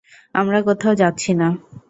[0.35, 1.47] আমরা কোথাও যাচ্ছি না।